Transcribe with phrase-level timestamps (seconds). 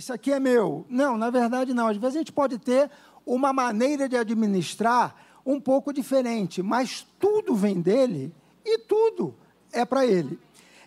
[0.00, 0.86] Isso aqui é meu.
[0.88, 1.86] Não, na verdade não.
[1.86, 2.90] Às vezes a gente pode ter
[3.26, 8.32] uma maneira de administrar um pouco diferente, mas tudo vem dele
[8.64, 9.34] e tudo
[9.70, 10.38] é para ele.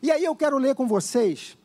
[0.02, 1.56] E aí eu quero ler com vocês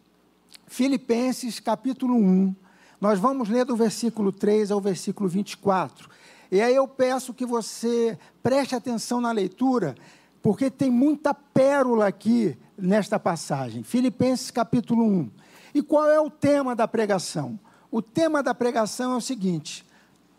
[0.66, 2.54] Filipenses capítulo 1.
[3.00, 6.06] Nós vamos ler do versículo 3 ao versículo 24.
[6.52, 9.94] E aí eu peço que você preste atenção na leitura,
[10.42, 13.82] porque tem muita pérola aqui nesta passagem.
[13.82, 15.30] Filipenses capítulo 1.
[15.74, 17.58] E qual é o tema da pregação?
[17.90, 19.86] O tema da pregação é o seguinte: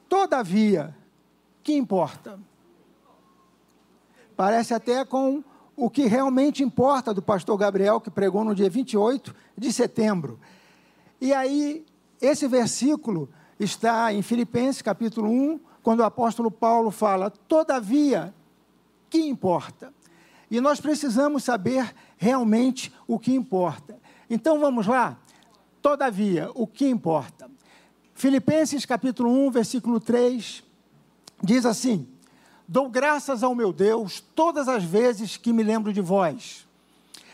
[0.07, 0.95] Todavia,
[1.63, 2.39] que importa?
[4.35, 5.43] Parece até com
[5.75, 10.39] o que realmente importa do pastor Gabriel, que pregou no dia 28 de setembro.
[11.21, 11.85] E aí,
[12.21, 18.33] esse versículo está em Filipenses capítulo 1, quando o apóstolo Paulo fala: Todavia,
[19.09, 19.93] que importa?
[20.51, 23.97] E nós precisamos saber realmente o que importa.
[24.29, 25.17] Então vamos lá?
[25.81, 27.49] Todavia, o que importa?
[28.13, 30.63] Filipenses capítulo 1, versículo 3,
[31.41, 32.07] diz assim:
[32.67, 36.67] Dou graças ao meu Deus todas as vezes que me lembro de vós,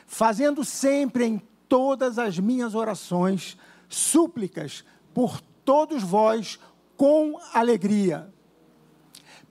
[0.07, 3.57] fazendo sempre em todas as minhas orações
[3.89, 6.59] súplicas por todos vós
[6.95, 8.31] com alegria,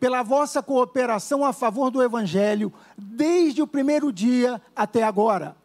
[0.00, 5.56] pela vossa cooperação a favor do Evangelho, desde o primeiro dia até agora,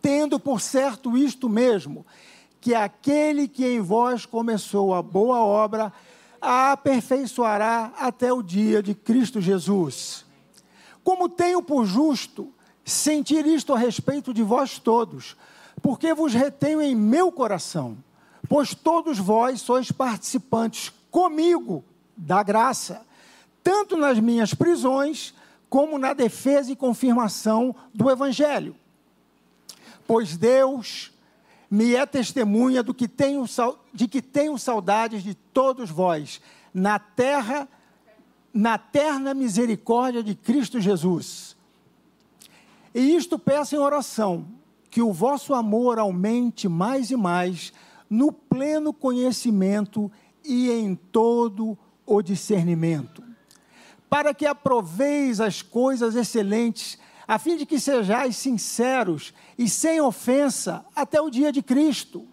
[0.00, 2.06] tendo por certo isto mesmo,
[2.60, 5.92] que aquele que em vós começou a boa obra
[6.40, 10.24] a aperfeiçoará até o dia de Cristo Jesus.
[11.02, 12.52] Como tenho por justo
[12.84, 15.36] sentir isto a respeito de vós todos,
[15.82, 17.96] porque vos retenho em meu coração,
[18.48, 21.84] pois todos vós sois participantes comigo
[22.16, 23.02] da graça,
[23.62, 25.34] tanto nas minhas prisões,
[25.68, 28.74] como na defesa e confirmação do Evangelho.
[30.08, 31.12] Pois Deus
[31.70, 33.44] me é testemunha do que tenho,
[33.92, 36.40] de que tenho saudades de todos vós,
[36.72, 37.68] na terra,
[38.54, 41.54] na terna misericórdia de Cristo Jesus.
[42.94, 44.46] E isto peço em oração,
[44.90, 47.70] que o vosso amor aumente mais e mais
[48.08, 50.10] no pleno conhecimento
[50.42, 51.76] e em todo
[52.06, 53.22] o discernimento,
[54.08, 60.82] para que aproveis as coisas excelentes a fim de que sejais sinceros e sem ofensa
[60.96, 62.26] até o dia de Cristo,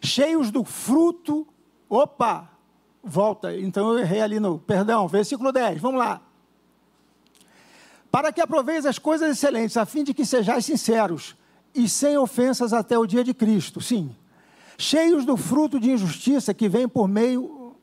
[0.00, 1.44] cheios do fruto.
[1.88, 2.48] Opa,
[3.02, 6.22] volta, então eu errei ali no, perdão, versículo 10, vamos lá.
[8.08, 11.34] Para que aproveis as coisas excelentes, a fim de que sejais sinceros
[11.74, 14.14] e sem ofensas até o dia de Cristo, sim,
[14.78, 17.74] cheios do fruto de injustiça que vem por meio.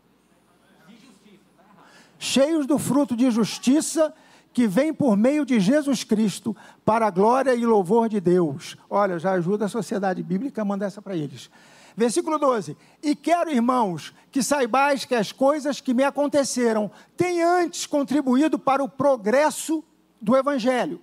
[2.17, 4.13] Cheios do fruto de justiça
[4.57, 8.75] que vem por meio de Jesus Cristo para a glória e louvor de Deus.
[8.89, 11.47] Olha, já ajuda a sociedade bíblica a mandar essa para eles.
[11.95, 17.85] Versículo 12: E quero, irmãos, que saibais que as coisas que me aconteceram têm antes
[17.85, 19.83] contribuído para o progresso
[20.19, 20.99] do Evangelho,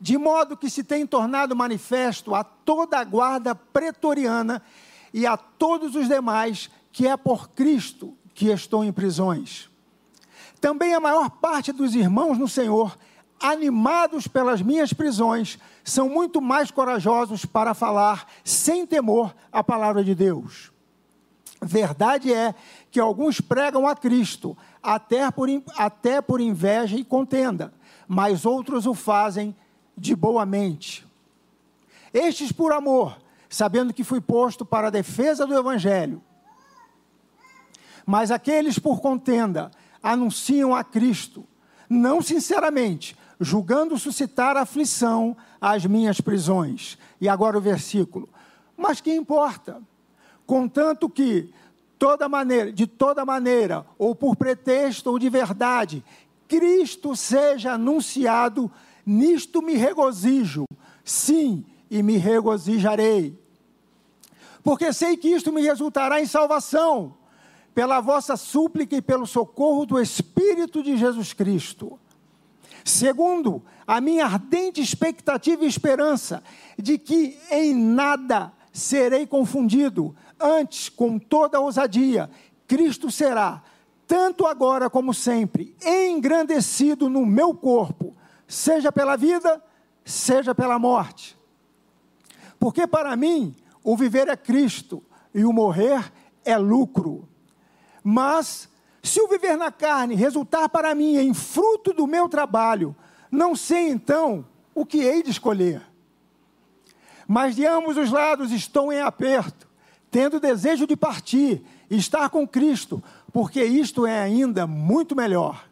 [0.00, 4.60] de modo que se tem tornado manifesto a toda a guarda pretoriana
[5.14, 9.70] e a todos os demais que é por Cristo que estou em prisões
[10.60, 12.96] também a maior parte dos irmãos no Senhor,
[13.40, 20.14] animados pelas minhas prisões, são muito mais corajosos para falar sem temor a palavra de
[20.14, 20.72] Deus.
[21.60, 22.54] Verdade é
[22.90, 27.72] que alguns pregam a Cristo, até por, até por inveja e contenda,
[28.06, 29.54] mas outros o fazem
[29.96, 31.06] de boa mente.
[32.12, 33.16] Estes por amor,
[33.48, 36.22] sabendo que fui posto para a defesa do Evangelho.
[38.04, 39.70] Mas aqueles por contenda,
[40.06, 41.44] anunciam a Cristo,
[41.88, 46.96] não sinceramente, julgando suscitar aflição às minhas prisões.
[47.20, 48.28] E agora o versículo.
[48.76, 49.82] Mas que importa?
[50.46, 51.52] Contanto que
[51.98, 56.04] toda maneira, de toda maneira, ou por pretexto ou de verdade,
[56.46, 58.70] Cristo seja anunciado,
[59.04, 60.64] nisto me regozijo.
[61.04, 63.38] Sim, e me regozijarei.
[64.62, 67.15] Porque sei que isto me resultará em salvação
[67.76, 72.00] pela vossa súplica e pelo socorro do Espírito de Jesus Cristo.
[72.82, 76.42] Segundo, a minha ardente expectativa e esperança
[76.78, 82.30] de que em nada serei confundido, Antes, com toda ousadia,
[82.66, 83.62] Cristo será,
[84.06, 88.14] tanto agora como sempre, engrandecido no meu corpo,
[88.46, 89.62] seja pela vida,
[90.04, 91.38] seja pela morte.
[92.58, 95.02] Porque para mim, o viver é Cristo
[95.34, 96.12] e o morrer
[96.44, 97.26] é lucro.
[98.08, 98.68] Mas,
[99.02, 102.94] se o viver na carne resultar para mim em fruto do meu trabalho,
[103.32, 105.82] não sei então o que hei de escolher.
[107.26, 109.66] Mas de ambos os lados estou em aperto,
[110.08, 115.68] tendo desejo de partir estar com Cristo, porque isto é ainda muito melhor.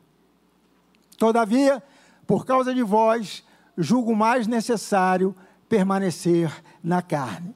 [1.16, 1.81] Todavia,
[2.26, 3.44] por causa de vós,
[3.78, 5.36] julgo mais necessário
[5.69, 6.50] permanecer
[6.82, 7.54] na carne.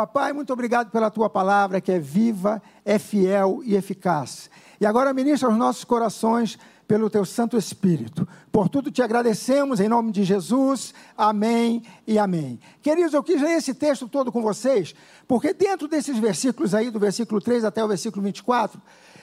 [0.00, 4.48] Papai, muito obrigado pela tua palavra que é viva, é fiel e eficaz.
[4.80, 6.58] E agora ministra aos nossos corações
[6.88, 8.26] pelo teu Santo Espírito.
[8.50, 10.94] Por tudo te agradecemos em nome de Jesus.
[11.14, 12.58] Amém e amém.
[12.80, 14.94] Queridos, eu quis ler esse texto todo com vocês,
[15.28, 18.80] porque dentro desses versículos aí, do versículo 3 até o versículo 24,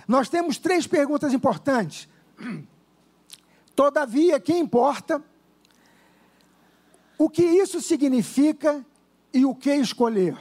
[0.08, 2.08] nós temos três perguntas importantes.
[3.76, 5.24] Todavia, que importa?
[7.18, 8.86] O que isso significa
[9.34, 10.38] e o que escolher?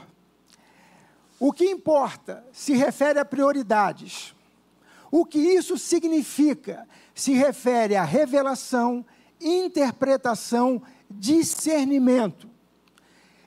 [1.38, 4.34] O que importa se refere a prioridades.
[5.10, 9.04] O que isso significa se refere a revelação,
[9.40, 12.48] interpretação, discernimento.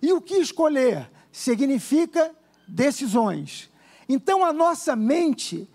[0.02, 2.34] E o que escolher significa
[2.68, 3.70] decisões.
[4.08, 5.70] Então a nossa mente,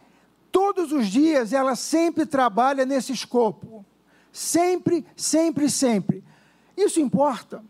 [0.51, 3.85] todos os dias, ela sempre trabalha nesse escopo.
[4.33, 6.25] Sempre, sempre, sempre.
[6.77, 7.63] Isso importa.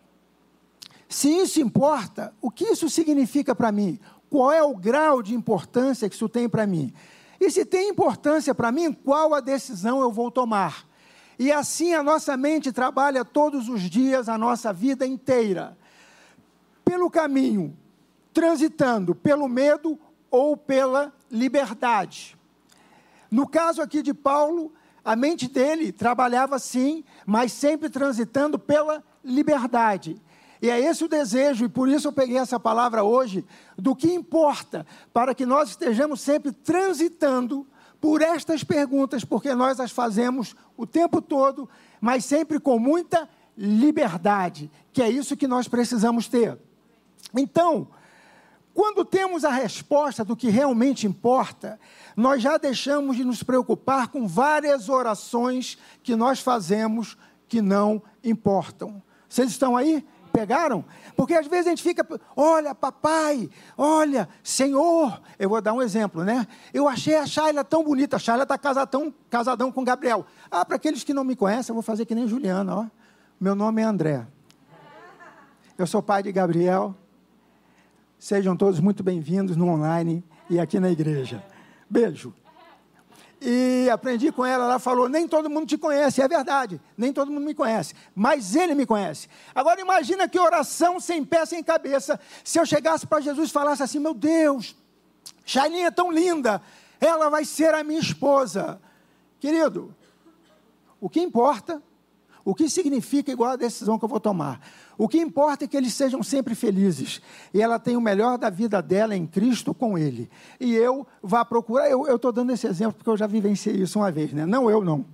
[1.08, 4.00] Se isso importa, o que isso significa para mim?
[4.35, 6.93] Qual é o grau de importância que isso tem para mim?
[7.41, 10.89] E se tem importância para mim, qual a decisão eu vou tomar?
[11.39, 15.79] E assim a nossa mente trabalha todos os dias, a nossa vida inteira.
[16.85, 17.79] Pelo caminho,
[18.33, 19.97] transitando pelo medo
[20.29, 22.37] ou pela liberdade.
[23.31, 24.73] No caso aqui de Paulo,
[25.05, 30.21] a mente dele trabalhava sim, mas sempre transitando pela liberdade.
[30.64, 33.44] E é esse o desejo, e por isso eu peguei essa palavra hoje,
[33.76, 37.66] do que importa para que nós estejamos sempre transitando
[38.00, 41.69] por estas perguntas, porque nós as fazemos o tempo todo,
[42.00, 43.28] mas sempre com muita
[43.58, 46.58] liberdade, que é isso que nós precisamos ter.
[47.37, 47.87] Então,
[48.72, 51.78] quando temos a resposta do que realmente importa,
[52.16, 57.19] nós já deixamos de nos preocupar com várias orações que nós fazemos
[57.49, 59.02] que não importam.
[59.28, 60.02] Vocês estão aí?
[60.35, 60.85] Pegaram?
[61.17, 62.05] Porque às vezes a gente fica,
[62.35, 63.49] olha, papai,
[63.79, 65.23] olha, Senhor.
[65.39, 66.45] Eu vou dar um exemplo, né?
[66.73, 68.17] Eu achei a Shayla tão bonita.
[68.17, 70.27] A Shayla está casadão, casadão com Gabriel.
[70.51, 72.87] Ah, para aqueles que não me conhecem, eu vou fazer que nem Juliana, ó.
[73.41, 74.27] Meu nome é André.
[75.79, 76.97] Eu sou pai de Gabriel.
[78.19, 81.45] Sejam todos muito bem-vindos no online e aqui na igreja.
[81.89, 82.35] Beijo.
[83.46, 87.31] E aprendi com ela, ela falou: nem todo mundo te conhece, é verdade, nem todo
[87.31, 89.29] mundo me conhece, mas ele me conhece.
[89.55, 92.19] Agora imagina que oração sem pé, sem cabeça.
[92.43, 94.75] Se eu chegasse para Jesus e falasse assim: meu Deus,
[95.44, 96.62] Shailinha é tão linda,
[96.99, 98.81] ela vai ser a minha esposa.
[99.38, 99.94] Querido,
[100.99, 101.82] o que importa,
[102.44, 104.61] o que significa igual a decisão que eu vou tomar.
[104.99, 107.20] O que importa é que eles sejam sempre felizes.
[107.52, 110.31] E ela tem o melhor da vida dela em Cristo com Ele.
[110.61, 111.91] E eu vá procurar.
[111.91, 114.45] Eu estou dando esse exemplo porque eu já vivenciei isso uma vez, né?
[114.45, 115.04] Não eu, não.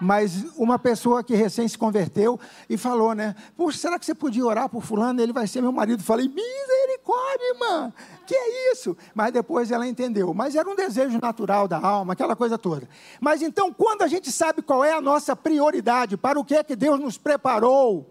[0.00, 3.34] Mas uma pessoa que recém se converteu e falou, né?
[3.56, 5.20] Puxa, será que você podia orar por fulano?
[5.20, 6.02] Ele vai ser meu marido.
[6.02, 7.92] Falei, misericórdia, irmã.
[8.26, 8.96] Que é isso?
[9.14, 10.32] Mas depois ela entendeu.
[10.32, 12.88] Mas era um desejo natural da alma, aquela coisa toda.
[13.20, 16.64] Mas então, quando a gente sabe qual é a nossa prioridade, para o que é
[16.64, 18.10] que Deus nos preparou,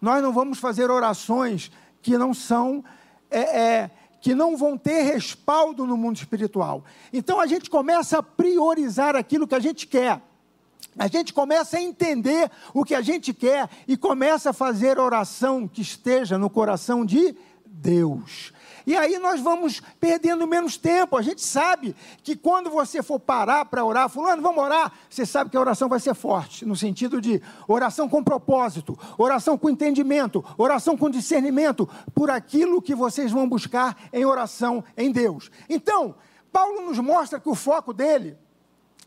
[0.00, 2.82] nós não vamos fazer orações que não são.
[3.30, 6.84] É, é, que não vão ter respaldo no mundo espiritual.
[7.10, 10.20] Então a gente começa a priorizar aquilo que a gente quer.
[10.98, 15.66] A gente começa a entender o que a gente quer e começa a fazer oração
[15.66, 17.34] que esteja no coração de
[17.64, 18.52] Deus.
[18.86, 21.16] E aí nós vamos perdendo menos tempo.
[21.16, 25.50] A gente sabe que quando você for parar para orar, fulano, vamos orar, você sabe
[25.50, 30.44] que a oração vai ser forte, no sentido de oração com propósito, oração com entendimento,
[30.58, 35.50] oração com discernimento, por aquilo que vocês vão buscar em oração em Deus.
[35.68, 36.14] Então,
[36.52, 38.36] Paulo nos mostra que o foco dele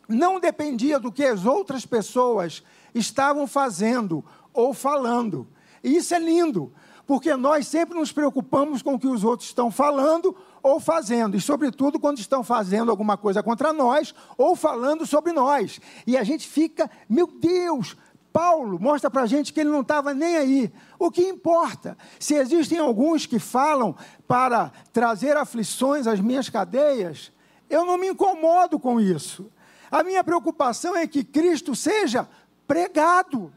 [0.07, 5.48] não dependia do que as outras pessoas estavam fazendo ou falando.
[5.83, 6.72] E isso é lindo,
[7.05, 11.41] porque nós sempre nos preocupamos com o que os outros estão falando ou fazendo, e
[11.41, 15.81] sobretudo quando estão fazendo alguma coisa contra nós ou falando sobre nós.
[16.07, 17.98] E a gente fica, meu Deus,
[18.31, 20.74] Paulo mostra para a gente que ele não estava nem aí.
[20.98, 21.95] O que importa?
[22.19, 23.95] Se existem alguns que falam
[24.27, 27.31] para trazer aflições às minhas cadeias,
[27.69, 29.51] eu não me incomodo com isso.
[29.93, 32.27] A minha preocupação é que Cristo seja
[32.67, 33.53] pregado.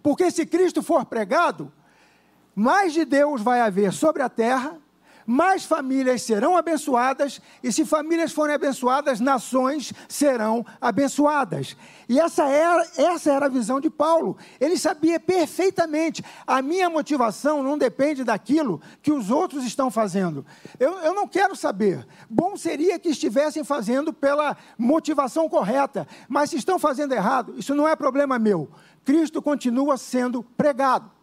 [0.00, 1.72] Porque se Cristo for pregado,
[2.54, 4.78] mais de Deus vai haver sobre a terra
[5.26, 11.76] mais famílias serão abençoadas, e se famílias forem abençoadas, nações serão abençoadas.
[12.08, 14.36] E essa era, essa era a visão de Paulo.
[14.60, 20.46] Ele sabia perfeitamente: a minha motivação não depende daquilo que os outros estão fazendo.
[20.78, 22.06] Eu, eu não quero saber.
[22.30, 27.88] Bom seria que estivessem fazendo pela motivação correta, mas se estão fazendo errado, isso não
[27.88, 28.70] é problema meu.
[29.04, 31.15] Cristo continua sendo pregado.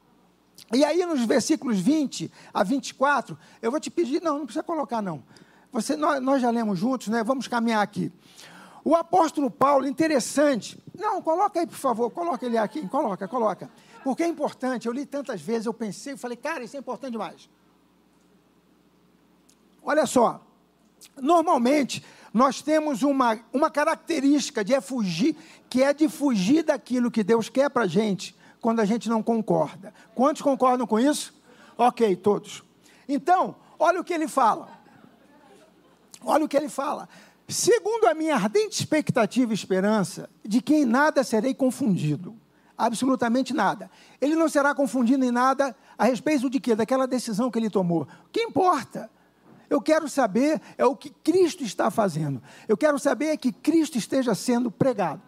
[0.74, 5.02] E aí, nos versículos 20 a 24, eu vou te pedir, não, não precisa colocar,
[5.02, 5.24] não.
[5.72, 7.24] Você, nós, nós já lemos juntos, né?
[7.24, 8.12] Vamos caminhar aqui.
[8.84, 10.78] O apóstolo Paulo, interessante.
[10.98, 13.70] Não, coloca aí, por favor, coloca ele aqui, coloca, coloca.
[14.04, 17.50] Porque é importante, eu li tantas vezes, eu pensei, falei, cara, isso é importante demais.
[19.82, 20.46] Olha só,
[21.22, 25.36] normalmente nós temos uma, uma característica de é fugir,
[25.70, 29.22] que é de fugir daquilo que Deus quer para a gente quando a gente não
[29.22, 29.94] concorda.
[30.16, 31.34] Quantos concordam com isso?
[31.78, 32.64] Ok, todos.
[33.10, 34.70] Então, olha o que ele fala.
[36.24, 37.10] Olha o que ele fala.
[37.46, 42.38] Segundo a minha ardente expectativa e esperança, de que em nada serei confundido.
[42.78, 43.92] Absolutamente nada.
[44.22, 46.74] Ele não será confundido em nada a respeito de quê?
[46.74, 48.04] Daquela decisão que ele tomou.
[48.04, 49.12] O que importa?
[49.70, 52.42] Eu quero saber é o que Cristo está fazendo.
[52.66, 55.22] Eu quero saber é que Cristo esteja sendo pregado.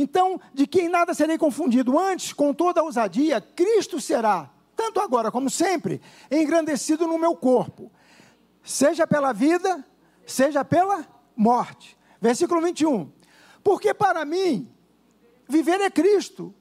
[0.00, 1.98] Então, de quem nada serei confundido.
[1.98, 7.92] Antes, com toda a ousadia, Cristo será, tanto agora como sempre, engrandecido no meu corpo,
[8.64, 9.84] seja pela vida,
[10.24, 11.98] seja pela morte.
[12.18, 13.12] Versículo 21.
[13.62, 14.72] Porque para mim,
[15.46, 16.54] viver é Cristo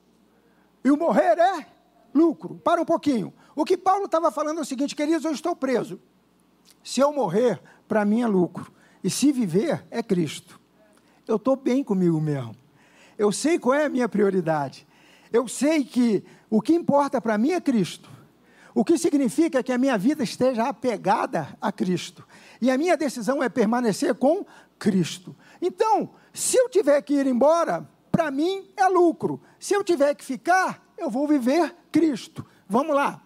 [0.84, 1.65] e o morrer é
[2.13, 2.55] lucro.
[2.55, 3.34] Para um pouquinho.
[3.55, 5.98] O que Paulo estava falando é o seguinte, queridos, eu estou preso.
[6.84, 8.69] Se eu morrer, para mim é lucro.
[9.01, 10.60] E se viver, é Cristo.
[11.25, 12.58] Eu estou bem comigo mesmo.
[13.19, 14.88] Eu sei qual é a minha prioridade.
[15.31, 18.09] Eu sei que o que importa para mim é Cristo.
[18.73, 22.25] O que significa que a minha vida esteja apegada a Cristo.
[22.61, 24.45] E a minha decisão é permanecer com
[24.79, 25.35] Cristo.
[25.61, 29.41] Então, se eu tiver que ir embora, para mim é lucro.
[29.59, 32.45] Se eu tiver que ficar, eu vou viver Cristo.
[32.69, 33.21] Vamos lá.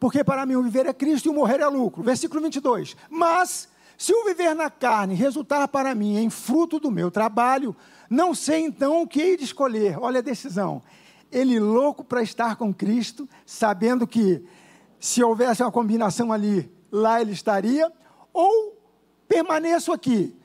[0.00, 2.02] Porque para mim o viver é Cristo e o morrer é lucro.
[2.02, 2.96] Versículo 22.
[3.08, 7.76] Mas, se o viver na carne resultar para mim em fruto do meu trabalho,
[8.10, 9.96] não sei então o que hei de escolher.
[10.00, 10.82] Olha a decisão.
[11.30, 14.44] Ele louco para estar com Cristo, sabendo que
[14.98, 17.90] se houvesse uma combinação ali, lá ele estaria,
[18.32, 18.76] ou
[19.28, 20.36] permaneço aqui.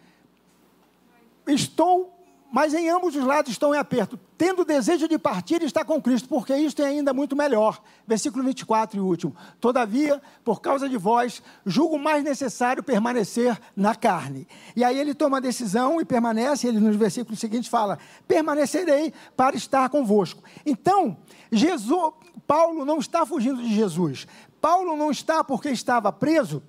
[1.48, 2.15] Estou
[2.56, 6.02] mas em ambos os lados estão em aperto, tendo desejo de partir e estar com
[6.02, 7.84] Cristo, porque isto é ainda muito melhor.
[8.08, 9.36] Versículo 24 e último.
[9.60, 14.48] Todavia, por causa de vós, julgo mais necessário permanecer na carne.
[14.74, 19.58] E aí ele toma a decisão e permanece, ele nos versículos seguintes fala: permanecerei para
[19.58, 20.42] estar convosco.
[20.66, 21.18] Então,
[21.52, 22.14] Jesus,
[22.48, 24.28] Paulo não está fugindo de Jesus.
[24.62, 26.64] Paulo não está porque estava preso,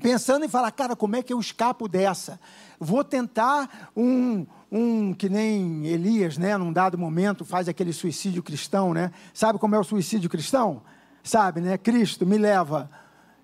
[0.00, 2.40] pensando em falar, cara, como é que eu escapo dessa?
[2.78, 8.94] Vou tentar um um que nem Elias, né, num dado momento, faz aquele suicídio cristão,
[8.94, 9.12] né?
[9.34, 10.82] Sabe como é o suicídio cristão?
[11.22, 11.76] Sabe, né?
[11.76, 12.90] Cristo me leva,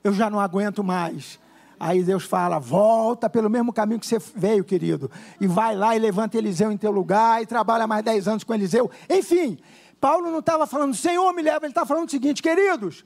[0.03, 1.39] eu já não aguento mais.
[1.79, 5.99] Aí Deus fala: volta pelo mesmo caminho que você veio, querido, e vai lá e
[5.99, 8.91] levanta Eliseu em teu lugar e trabalha mais dez anos com Eliseu.
[9.09, 9.59] Enfim,
[10.01, 13.05] Paulo não estava falando, Senhor me leva, ele está falando o seguinte, queridos: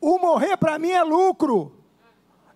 [0.00, 1.83] o morrer para mim é lucro,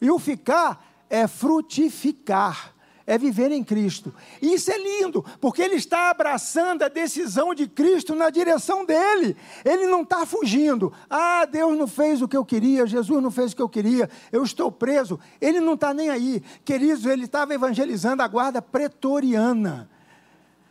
[0.01, 2.75] e o ficar é frutificar
[3.09, 4.15] é viver em Cristo.
[4.41, 9.35] E isso é lindo, porque ele está abraçando a decisão de Cristo na direção dele.
[9.65, 10.93] Ele não está fugindo.
[11.09, 14.11] Ah, Deus não fez o que eu queria, Jesus não fez o que eu queria,
[14.31, 15.19] eu estou preso.
[15.41, 16.43] Ele não está nem aí.
[16.67, 19.89] Queridos, ele estava evangelizando a guarda pretoriana.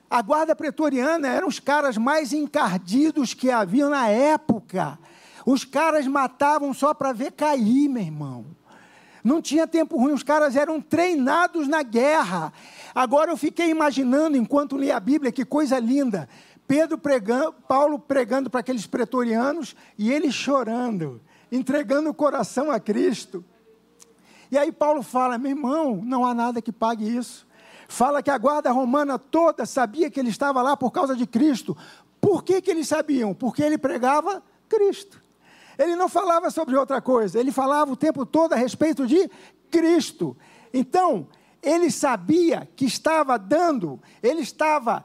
[0.07, 4.99] A guarda pretoriana eram os caras mais encardidos que haviam na época.
[5.43, 8.45] Os caras matavam só para ver cair, meu irmão.
[9.27, 12.53] Não tinha tempo ruim, os caras eram treinados na guerra.
[12.95, 16.29] Agora eu fiquei imaginando, enquanto li a Bíblia, que coisa linda.
[16.65, 21.19] Pedro pregando, Paulo pregando para aqueles pretorianos e ele chorando,
[21.51, 23.43] entregando o coração a Cristo.
[24.49, 27.45] E aí Paulo fala: meu irmão, não há nada que pague isso.
[27.89, 31.75] Fala que a guarda romana toda sabia que ele estava lá por causa de Cristo.
[32.21, 33.33] Por que, que eles sabiam?
[33.33, 35.26] Porque ele pregava Cristo.
[35.77, 39.29] Ele não falava sobre outra coisa, ele falava o tempo todo a respeito de
[39.69, 40.35] Cristo.
[40.73, 41.27] Então,
[41.61, 45.03] ele sabia que estava dando, ele estava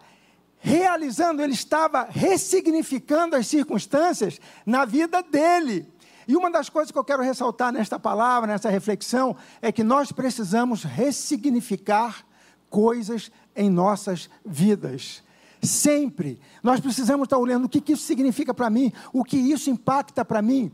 [0.59, 5.93] realizando, ele estava ressignificando as circunstâncias na vida dele.
[6.27, 10.13] E uma das coisas que eu quero ressaltar nesta palavra, nessa reflexão, é que nós
[10.13, 12.25] precisamos ressignificar
[12.71, 15.23] coisas em nossas vidas.
[15.63, 16.41] Sempre.
[16.61, 20.25] Nós precisamos estar olhando o que, que isso significa para mim, o que isso impacta
[20.25, 20.73] para mim.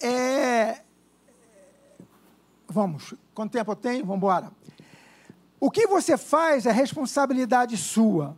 [0.00, 0.80] É...
[2.66, 4.04] Vamos, quanto tempo eu tenho?
[4.04, 4.50] Vamos embora.
[5.60, 8.36] O que você faz é responsabilidade sua.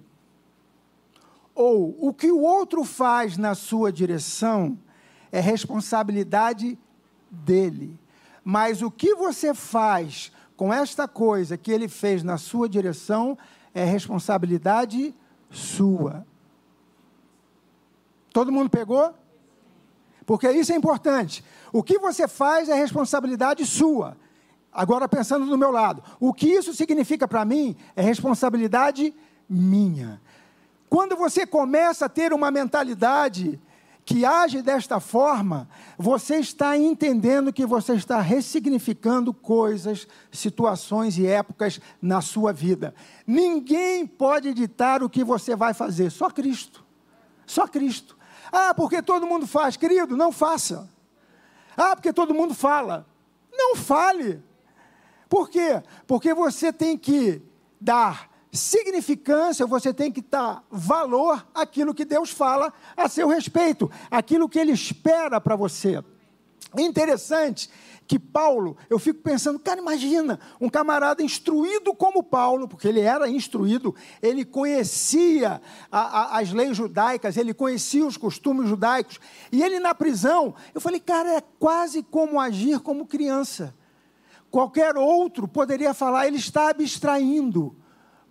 [1.54, 4.78] Ou o que o outro faz na sua direção
[5.30, 6.78] é responsabilidade
[7.30, 7.98] dele.
[8.44, 13.38] Mas o que você faz com esta coisa que ele fez na sua direção
[13.78, 15.14] é responsabilidade
[15.50, 16.26] sua.
[18.32, 19.14] Todo mundo pegou?
[20.26, 21.44] Porque isso é importante.
[21.72, 24.16] O que você faz é responsabilidade sua.
[24.72, 29.14] Agora, pensando do meu lado, o que isso significa para mim é responsabilidade
[29.48, 30.20] minha.
[30.90, 33.60] Quando você começa a ter uma mentalidade
[34.08, 41.78] que age desta forma, você está entendendo que você está ressignificando coisas, situações e épocas
[42.00, 42.94] na sua vida.
[43.26, 46.82] Ninguém pode ditar o que você vai fazer, só Cristo.
[47.44, 48.16] Só Cristo.
[48.50, 50.90] Ah, porque todo mundo faz, querido, não faça.
[51.76, 53.06] Ah, porque todo mundo fala.
[53.52, 54.42] Não fale.
[55.28, 55.82] Por quê?
[56.06, 57.42] Porque você tem que
[57.78, 64.48] dar significância, você tem que dar valor àquilo que Deus fala a seu respeito, aquilo
[64.48, 66.02] que Ele espera para você.
[66.76, 67.70] Interessante
[68.08, 73.28] que Paulo, eu fico pensando, cara, imagina, um camarada instruído como Paulo, porque ele era
[73.28, 75.60] instruído, ele conhecia
[75.92, 79.20] a, a, as leis judaicas, ele conhecia os costumes judaicos,
[79.52, 83.74] e ele na prisão, eu falei, cara, é quase como agir como criança.
[84.50, 87.76] Qualquer outro poderia falar, ele está abstraindo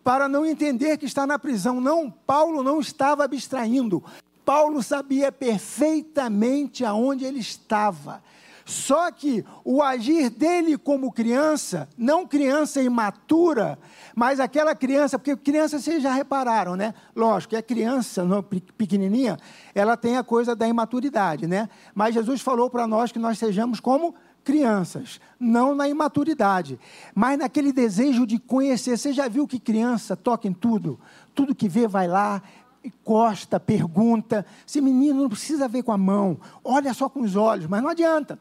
[0.07, 1.81] para não entender que está na prisão.
[1.81, 4.01] Não, Paulo não estava abstraindo.
[4.45, 8.23] Paulo sabia perfeitamente aonde ele estava.
[8.63, 13.77] Só que o agir dele como criança, não criança imatura,
[14.15, 16.93] mas aquela criança, porque criança vocês já repararam, né?
[17.13, 19.37] Lógico, a criança não, pequenininha,
[19.75, 21.67] ela tem a coisa da imaturidade, né?
[21.93, 24.15] Mas Jesus falou para nós que nós sejamos como
[24.47, 26.79] crianças, não na imaturidade,
[27.13, 28.97] mas naquele desejo de conhecer.
[28.97, 30.97] Você já viu que criança toca em tudo?
[31.35, 32.41] Tudo que vê vai lá,
[32.81, 34.45] encosta, pergunta.
[34.65, 37.89] Esse menino não precisa ver com a mão, olha só com os olhos, mas não
[37.89, 38.39] adianta.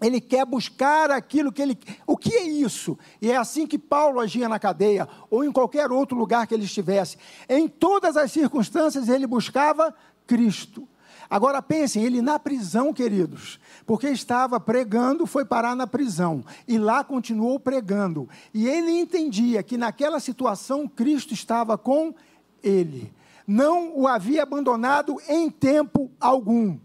[0.00, 1.76] Ele quer buscar aquilo que ele.
[2.06, 2.96] O que é isso?
[3.20, 6.66] E é assim que Paulo agia na cadeia, ou em qualquer outro lugar que ele
[6.66, 7.16] estivesse.
[7.48, 9.92] Em todas as circunstâncias, ele buscava
[10.24, 10.86] Cristo.
[11.32, 17.02] Agora pensem, ele na prisão, queridos, porque estava pregando, foi parar na prisão e lá
[17.02, 18.28] continuou pregando.
[18.52, 22.14] E ele entendia que naquela situação Cristo estava com
[22.62, 23.10] ele,
[23.46, 26.78] não o havia abandonado em tempo algum.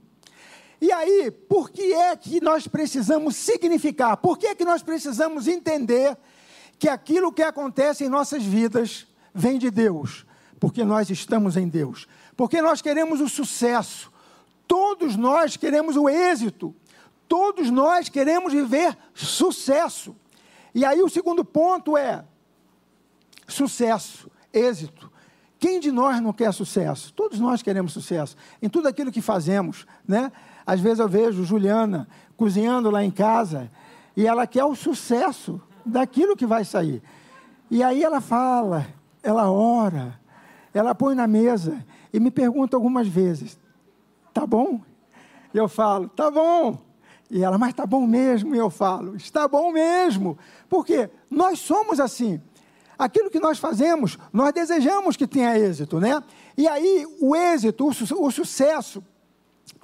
[0.79, 4.15] E aí, por que é que nós precisamos significar?
[4.15, 6.17] Por que é que nós precisamos entender
[6.79, 10.25] que aquilo que acontece em nossas vidas vem de Deus?
[10.57, 12.07] Porque nós estamos em Deus.
[12.37, 14.09] Porque nós queremos o sucesso,
[14.67, 16.75] Todos nós queremos o êxito,
[17.27, 20.15] todos nós queremos viver sucesso.
[20.75, 22.23] E aí o segundo ponto é
[23.47, 25.11] sucesso, êxito.
[25.59, 27.11] Quem de nós não quer sucesso?
[27.13, 30.31] Todos nós queremos sucesso em tudo aquilo que fazemos, né?
[30.65, 33.71] Às vezes eu vejo Juliana cozinhando lá em casa
[34.15, 37.01] e ela quer o sucesso daquilo que vai sair.
[37.71, 38.85] E aí ela fala,
[39.23, 40.19] ela ora,
[40.73, 43.57] ela põe na mesa e me pergunta algumas vezes:
[44.37, 44.79] tá bom?
[45.51, 46.77] E eu falo, tá bom.
[47.27, 48.53] E ela, mas tá bom mesmo?
[48.53, 50.37] E eu falo, está bom mesmo.
[50.69, 52.39] Porque nós somos assim.
[52.99, 56.21] Aquilo que nós fazemos, nós desejamos que tenha êxito, né?
[56.55, 59.03] E aí, o êxito, o, su o sucesso,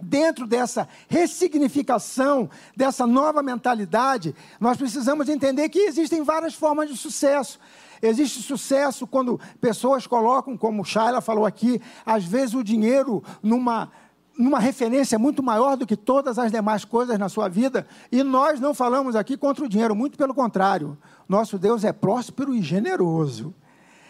[0.02, 7.60] dentro dessa ressignificação, dessa nova mentalidade, nós precisamos entender que existem várias formas de sucesso.
[8.02, 13.92] Existe sucesso quando pessoas colocam, como Shaila falou aqui, às vezes o dinheiro numa
[14.38, 17.86] numa referência muito maior do que todas as demais coisas na sua vida.
[18.12, 20.98] E nós não falamos aqui contra o dinheiro, muito pelo contrário.
[21.28, 23.54] Nosso Deus é próspero e generoso.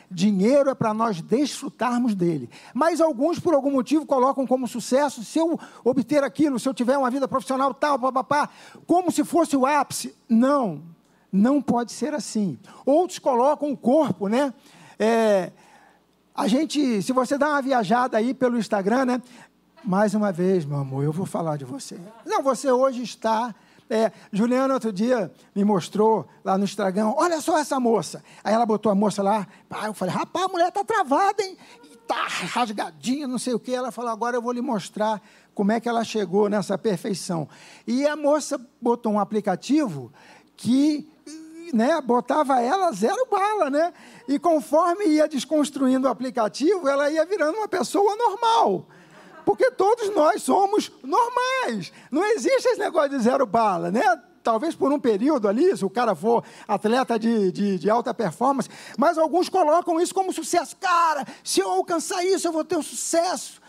[0.09, 2.49] Dinheiro é para nós desfrutarmos dele.
[2.73, 6.97] Mas alguns, por algum motivo, colocam como sucesso, se eu obter aquilo, se eu tiver
[6.97, 8.49] uma vida profissional tal, papapá,
[8.85, 10.15] como se fosse o ápice.
[10.29, 10.83] Não,
[11.31, 12.59] não pode ser assim.
[12.85, 14.53] Outros colocam o corpo, né?
[14.99, 15.51] É,
[16.35, 19.21] a gente, se você dá uma viajada aí pelo Instagram, né?
[19.83, 21.99] Mais uma vez, meu amor, eu vou falar de você.
[22.25, 23.53] Não, você hoje está
[23.89, 28.23] É, Juliana, outro dia, me mostrou lá no Estragão, olha só essa moça.
[28.43, 29.45] Aí ela botou a moça lá,
[29.85, 31.57] eu falei, rapaz, a mulher está travada, hein?
[31.91, 33.73] Está rasgadinha, não sei o quê.
[33.73, 35.21] Ela falou, agora eu vou lhe mostrar
[35.53, 37.47] como é que ela chegou nessa perfeição.
[37.85, 40.11] E a moça botou um aplicativo
[40.55, 41.07] que
[41.73, 43.93] né, botava ela zero bala, né?
[44.27, 48.87] E conforme ia desconstruindo o aplicativo, ela ia virando uma pessoa normal.
[49.45, 51.91] Porque todos nós somos normais.
[52.11, 54.01] Não existe esse negócio de zero bala, né?
[54.41, 58.69] Talvez por um período ali, se o cara for atleta de, de, de alta performance,
[58.97, 60.75] mas alguns colocam isso como sucesso.
[60.77, 63.61] Cara, se eu alcançar isso, eu vou ter um sucesso.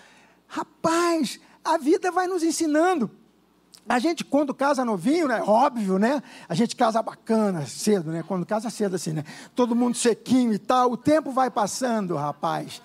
[0.49, 3.11] Rapaz, a vida vai nos ensinando.
[3.89, 5.43] A gente, quando casa novinho, né?
[5.47, 6.23] Óbvio, né?
[6.49, 8.25] A gente casa bacana, cedo, né?
[8.27, 9.25] Quando casa cedo, assim, né?
[9.55, 10.93] Todo mundo sequinho e tal.
[10.93, 12.81] O tempo vai passando, rapaz.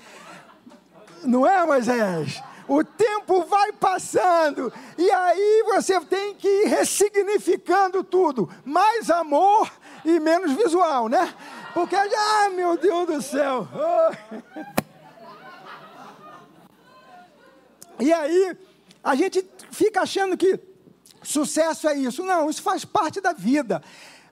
[1.24, 2.44] Não é, Moisés?
[2.70, 4.72] O tempo vai passando.
[4.96, 8.48] E aí você tem que ir ressignificando tudo.
[8.64, 9.72] Mais amor
[10.06, 11.34] e menos visual, né?
[11.74, 13.68] Porque, ah, meu Deus do céu.
[13.74, 14.80] Oh.
[18.02, 18.58] E aí,
[19.04, 20.58] a gente fica achando que
[21.22, 22.24] sucesso é isso.
[22.24, 23.84] Não, isso faz parte da vida.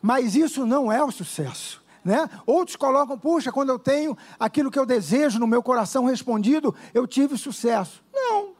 [0.01, 1.83] Mas isso não é o sucesso.
[2.07, 2.29] Né?
[2.45, 7.05] Outros colocam, puxa, quando eu tenho aquilo que eu desejo no meu coração respondido, eu
[7.05, 8.01] tive sucesso.
[8.17, 8.55] Não,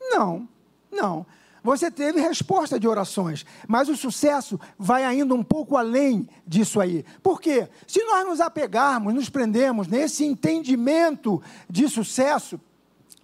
[0.00, 0.48] não,
[0.90, 1.26] não.
[1.62, 7.04] Você teve resposta de orações, mas o sucesso vai ainda um pouco além disso aí.
[7.22, 7.68] Por quê?
[7.86, 12.60] Se nós nos apegarmos, nos prendemos nesse entendimento de sucesso,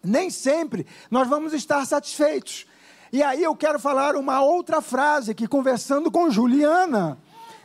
[0.05, 2.67] nem sempre nós vamos estar satisfeitos.
[3.13, 7.19] E aí eu quero falar uma outra frase que, conversando com Juliana,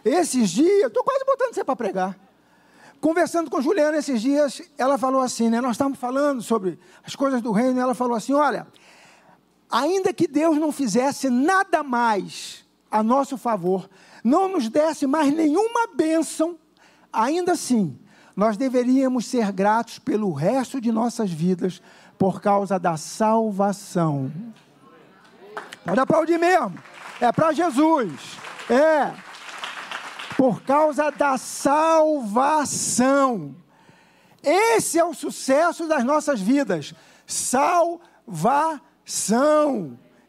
[0.03, 2.17] esses dias, estou quase botando você para pregar.
[3.03, 5.59] Conversando com Juliana esses dias, ela falou assim, né?
[5.59, 8.65] Nós estávamos falando sobre as coisas do reino, e ela falou assim: olha,
[9.69, 13.89] ainda que Deus não fizesse nada mais a nosso favor,
[14.23, 16.57] não nos desse mais nenhuma bênção,
[17.11, 17.99] ainda assim,
[18.37, 21.81] nós deveríamos ser gratos pelo resto de nossas vidas,
[22.17, 24.31] por causa da salvação.
[25.83, 26.73] Pode aplaudir mesmo.
[27.19, 28.13] É para Jesus.
[28.69, 29.32] É.
[30.43, 32.35] Por causa da salvação.
[34.43, 36.93] Esse é o sucesso das nossas vidas.
[37.25, 37.97] Salvação.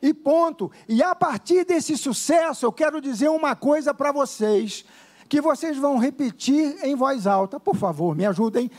[0.00, 0.70] E ponto.
[0.88, 4.85] E a partir desse sucesso, eu quero dizer uma coisa para vocês,
[5.29, 7.59] que vocês vão repetir em voz alta.
[7.59, 8.70] Por favor, me ajudem.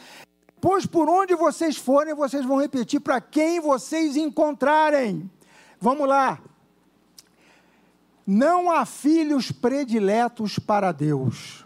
[0.61, 5.29] Pois por onde vocês forem, vocês vão repetir para quem vocês encontrarem.
[5.81, 6.39] Vamos lá.
[8.25, 11.63] Não há filhos prediletos para Deus.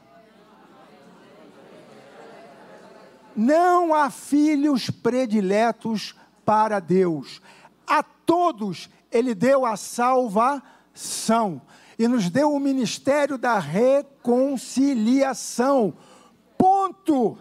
[3.36, 7.40] Não há filhos prediletos para Deus.
[7.88, 11.62] A todos Ele deu a salvação
[11.98, 15.94] e nos deu o ministério da reconciliação.
[16.58, 17.38] Ponto.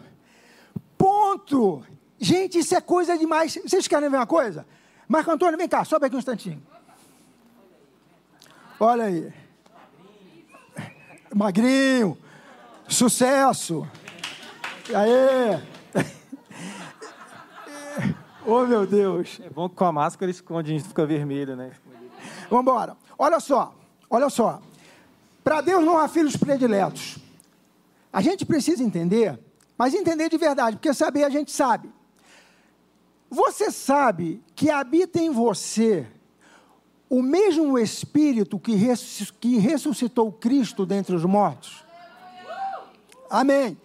[0.97, 1.83] Ponto.
[2.19, 3.59] Gente, isso é coisa demais.
[3.65, 4.65] Vocês querem ver uma coisa?
[5.09, 6.61] Marco Antônio, vem cá, sobe aqui um instantinho.
[8.81, 9.33] Olha aí.
[11.35, 12.17] Magrinho.
[12.89, 13.87] Sucesso.
[14.95, 15.63] Aí?
[18.47, 19.41] oh, meu Deus.
[19.45, 21.73] É bom que com a máscara esconde, a gente fica vermelho, né?
[22.51, 22.97] Vamos embora.
[23.19, 23.75] Olha só,
[24.09, 24.61] olha só.
[25.45, 27.19] Para Deus não há filhos prediletos.
[28.13, 29.39] A gente precisa entender
[29.79, 31.89] mas entender de verdade, porque saber a gente sabe.
[33.31, 36.05] Você sabe que habita em você
[37.09, 41.85] o mesmo Espírito que, ressuscitou Cristo dentre os mortos?
[43.31, 43.79] Amém.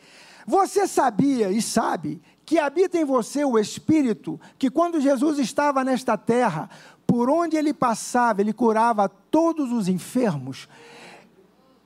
[0.46, 6.18] Você sabia e sabe que habita em você o Espírito que, quando Jesus estava nesta
[6.18, 6.70] terra,
[7.08, 10.68] por onde ele passava, ele curava todos os enfermos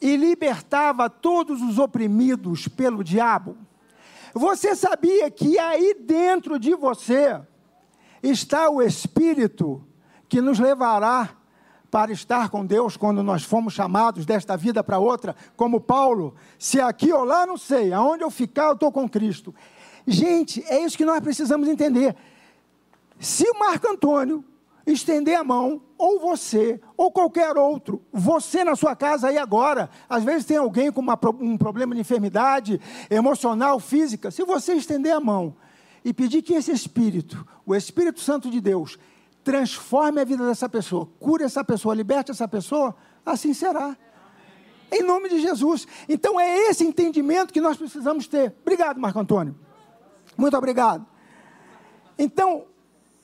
[0.02, 3.58] e libertava todos os oprimidos pelo diabo?
[4.34, 7.40] Você sabia que aí dentro de você
[8.22, 9.84] está o Espírito
[10.28, 11.30] que nos levará
[11.90, 16.82] para estar com Deus quando nós fomos chamados desta vida para outra, como Paulo, se
[16.82, 19.56] aqui ou lá, não sei, aonde eu ficar, eu estou com Cristo.
[20.06, 22.16] Gente, é isso que nós precisamos entender.
[23.20, 24.44] Se o Marco Antônio
[24.86, 30.24] estender a mão, ou você, ou qualquer outro, você na sua casa aí agora, às
[30.24, 35.20] vezes tem alguém com uma, um problema de enfermidade emocional, física, se você estender a
[35.20, 35.56] mão
[36.06, 38.98] e pedir que esse Espírito, o Espírito Santo de Deus,
[39.48, 42.94] transforme a vida dessa pessoa, cure essa pessoa, liberte essa pessoa,
[43.26, 43.96] assim será.
[44.92, 45.88] Em nome de Jesus.
[46.10, 48.54] Então é esse entendimento que nós precisamos ter.
[48.62, 49.58] Obrigado, Marco Antônio.
[50.36, 51.08] Muito obrigado.
[52.20, 52.66] Então,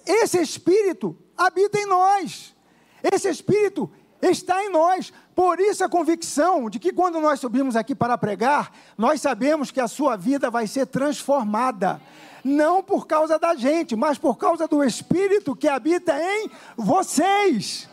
[0.05, 2.55] esse Espírito habita em nós.
[3.03, 5.11] Esse Espírito está em nós.
[5.35, 9.81] Por isso a convicção de que quando nós subimos aqui para pregar, nós sabemos que
[9.81, 11.99] a sua vida vai ser transformada.
[12.43, 17.89] Não por causa da gente, mas por causa do Espírito que habita em vocês.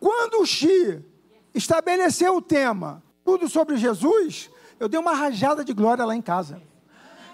[0.00, 1.04] Quando o Xi
[1.54, 6.60] estabeleceu o tema, tudo sobre Jesus, eu dei uma rajada de glória lá em casa.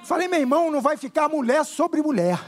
[0.05, 2.39] Falei, meu irmão, não vai ficar mulher sobre mulher.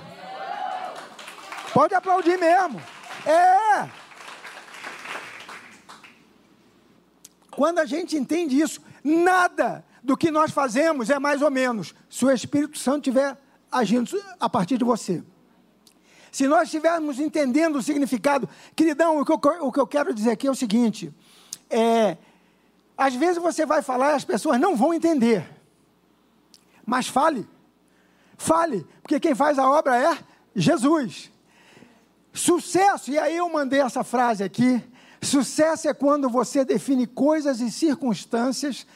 [1.72, 2.80] Pode aplaudir mesmo.
[3.26, 3.88] É.
[7.50, 12.26] Quando a gente entende isso, nada do que nós fazemos é mais ou menos se
[12.26, 13.38] o Espírito Santo estiver
[13.72, 15.24] agindo a partir de você.
[16.30, 20.32] Se nós estivermos entendendo o significado, queridão, o que eu, o que eu quero dizer
[20.32, 21.12] aqui é o seguinte:
[21.70, 22.18] é,
[22.98, 25.48] às vezes você vai falar e as pessoas não vão entender,
[26.84, 27.48] mas fale,
[28.36, 30.18] fale, porque quem faz a obra é
[30.54, 31.32] Jesus.
[32.32, 34.82] Sucesso, e aí eu mandei essa frase aqui,
[35.24, 38.86] Sucesso é quando você define coisas e circunstâncias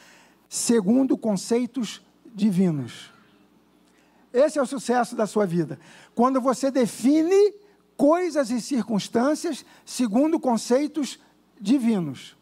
[0.49, 3.13] segundo conceitos divinos.
[4.33, 5.79] Esse é o sucesso da sua vida.
[6.13, 7.53] Quando você define
[7.95, 11.19] coisas e circunstâncias segundo conceitos
[11.59, 12.37] divinos.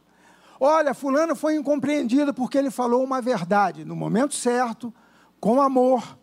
[0.60, 4.94] Olha, Fulano foi incompreendido porque ele falou uma verdade no momento certo,
[5.40, 6.18] com amor,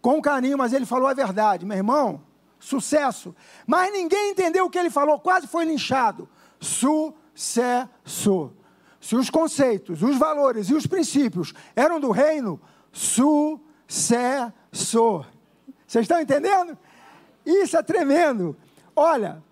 [0.00, 1.64] com carinho, mas ele falou a verdade.
[1.64, 2.22] Meu irmão,
[2.58, 3.34] sucesso.
[3.66, 6.28] Mas ninguém entendeu o que ele falou, quase foi linchado
[6.60, 7.88] sucesso.
[9.00, 12.60] Se os conceitos, os valores e os princípios eram do reino,
[12.92, 14.54] sucesso.
[15.86, 16.76] Vocês estão entendendo?
[17.44, 18.56] Isso é tremendo.
[18.94, 19.42] Olha,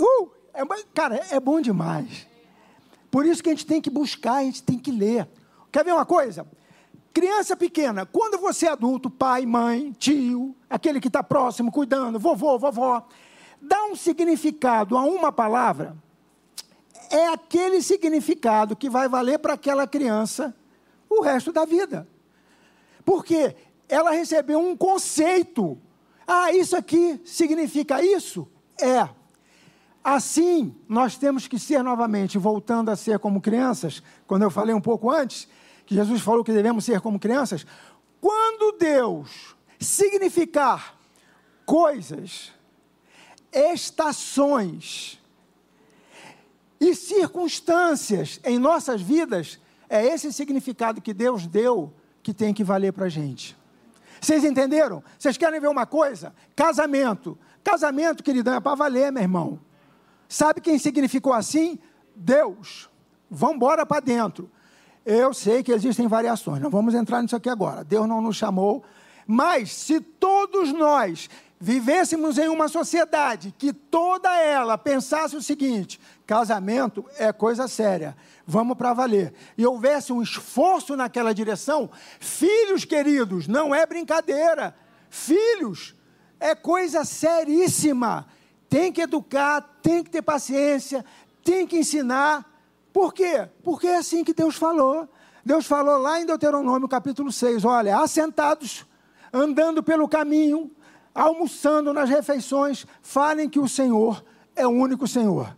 [0.00, 2.26] uh, é, cara, é bom demais.
[3.10, 5.28] Por isso que a gente tem que buscar, a gente tem que ler.
[5.70, 6.46] Quer ver uma coisa?
[7.12, 12.58] Criança pequena, quando você é adulto, pai, mãe, tio, aquele que está próximo, cuidando, vovô,
[12.58, 13.06] vovó,
[13.60, 15.96] dá um significado a uma palavra,
[17.10, 20.54] é aquele significado que vai valer para aquela criança
[21.08, 22.06] o resto da vida.
[23.04, 23.54] Porque
[23.88, 25.78] ela recebeu um conceito.
[26.26, 28.48] Ah, isso aqui significa isso?
[28.80, 29.08] É.
[30.02, 34.80] Assim, nós temos que ser novamente, voltando a ser como crianças, quando eu falei um
[34.80, 35.48] pouco antes,
[35.84, 37.66] que Jesus falou que devemos ser como crianças.
[38.20, 40.96] Quando Deus significar
[41.64, 42.52] coisas,
[43.52, 45.20] estações,
[46.80, 49.58] e circunstâncias em nossas vidas,
[49.88, 53.56] é esse significado que Deus deu que tem que valer para a gente.
[54.20, 55.02] Vocês entenderam?
[55.18, 56.34] Vocês querem ver uma coisa?
[56.54, 57.38] Casamento.
[57.62, 59.60] Casamento, queridão, é para valer, meu irmão.
[60.28, 61.78] Sabe quem significou assim?
[62.14, 62.88] Deus.
[63.30, 64.50] Vamos embora para dentro.
[65.04, 67.84] Eu sei que existem variações, não vamos entrar nisso aqui agora.
[67.84, 68.82] Deus não nos chamou.
[69.26, 71.28] Mas se todos nós
[71.60, 78.76] vivêssemos em uma sociedade que toda ela pensasse o seguinte: casamento é coisa séria, vamos
[78.76, 84.74] para valer, e houvesse um esforço naquela direção, filhos queridos, não é brincadeira,
[85.08, 85.94] filhos
[86.40, 88.26] é coisa seríssima,
[88.68, 91.04] tem que educar, tem que ter paciência,
[91.44, 92.44] tem que ensinar,
[92.92, 93.48] por quê?
[93.62, 95.08] Porque é assim que Deus falou.
[95.44, 98.86] Deus falou lá em Deuteronômio capítulo 6: olha, assentados,
[99.32, 100.70] andando pelo caminho,
[101.14, 104.24] almoçando nas refeições, falem que o Senhor
[104.56, 105.55] é o único Senhor.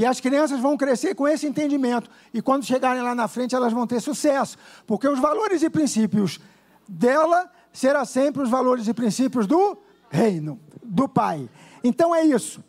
[0.00, 2.10] E as crianças vão crescer com esse entendimento.
[2.32, 4.56] E quando chegarem lá na frente, elas vão ter sucesso.
[4.86, 6.40] Porque os valores e princípios
[6.88, 9.76] dela serão sempre os valores e princípios do
[10.08, 11.50] reino, do Pai.
[11.84, 12.64] Então é isso.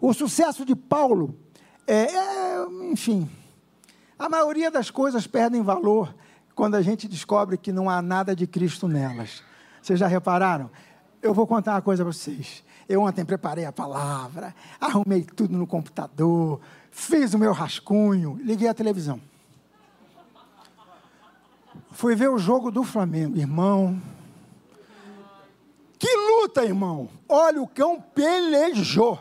[0.00, 1.38] O sucesso de Paulo
[1.86, 3.30] é, é enfim,
[4.18, 6.12] a maioria das coisas perdem valor
[6.52, 9.40] quando a gente descobre que não há nada de Cristo nelas.
[9.80, 10.68] Vocês já repararam?
[11.22, 12.64] Eu vou contar uma coisa para vocês.
[12.90, 18.74] Eu ontem preparei a palavra, arrumei tudo no computador, fiz o meu rascunho, liguei a
[18.74, 19.20] televisão.
[21.92, 24.02] Fui ver o jogo do Flamengo, irmão.
[26.00, 27.08] Que luta, irmão!
[27.28, 29.20] Olha, o cão pelejou.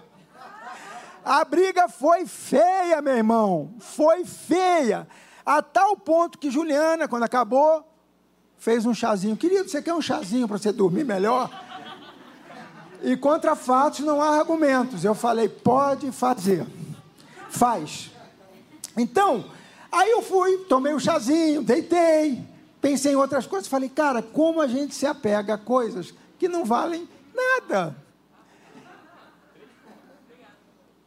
[1.23, 3.75] A briga foi feia, meu irmão.
[3.77, 5.07] Foi feia.
[5.45, 7.87] A tal ponto que Juliana, quando acabou,
[8.57, 9.37] fez um chazinho.
[9.37, 11.68] Querido, você quer um chazinho para você dormir melhor?
[13.01, 15.05] E contra fatos não há argumentos.
[15.05, 16.65] Eu falei, pode fazer.
[17.49, 18.11] Faz.
[18.97, 19.45] Então,
[19.91, 22.43] aí eu fui, tomei o um chazinho, deitei,
[22.81, 23.67] pensei em outras coisas.
[23.67, 27.95] Falei, cara, como a gente se apega a coisas que não valem nada.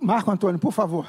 [0.00, 1.06] Marco Antônio, por favor.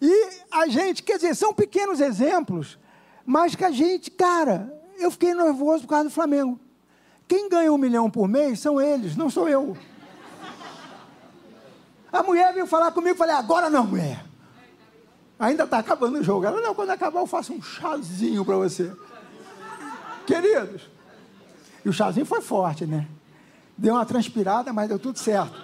[0.00, 2.78] E a gente, quer dizer, são pequenos exemplos,
[3.26, 6.58] mas que a gente, cara, eu fiquei nervoso por causa do Flamengo.
[7.30, 9.76] Quem ganha um milhão por mês são eles, não sou eu.
[12.12, 14.24] A mulher veio falar comigo, falei, agora não, mulher.
[15.38, 16.44] Ainda está acabando o jogo.
[16.44, 18.92] Ela, não, quando acabar eu faço um chazinho para você.
[20.26, 20.90] Queridos.
[21.84, 23.06] E o chazinho foi forte, né?
[23.78, 25.54] Deu uma transpirada, mas deu tudo certo.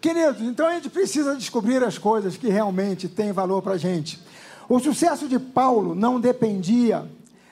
[0.00, 4.18] Queridos, então a gente precisa descobrir as coisas que realmente têm valor para a gente.
[4.66, 7.06] O sucesso de Paulo não dependia